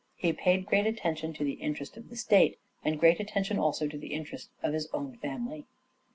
He 0.15 0.33
paid 0.33 0.65
great 0.65 0.87
attention 0.87 1.31
to 1.33 1.43
the 1.43 1.61
interest 1.61 1.95
of 1.95 2.09
the 2.09 2.15
state, 2.15 2.57
and 2.83 2.99
great 2.99 3.19
attention 3.19 3.59
also 3.59 3.87
to 3.87 3.99
the 3.99 4.15
interest 4.15 4.49
of 4.63 4.73
his 4.73 4.89
own 4.93 5.15
family." 5.17 5.67